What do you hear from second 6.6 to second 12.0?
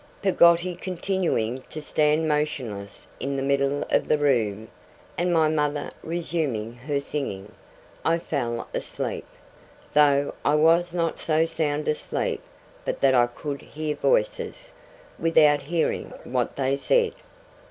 her singing, I fell asleep, though I was not so sound